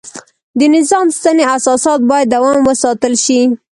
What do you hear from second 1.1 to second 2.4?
سنتي اساسات باید